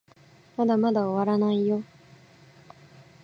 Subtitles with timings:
[0.57, 1.83] まだまだ終わらないよ